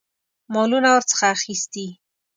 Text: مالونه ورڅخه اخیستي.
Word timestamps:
مالونه 0.53 0.89
ورڅخه 0.93 1.25
اخیستي. 1.35 1.87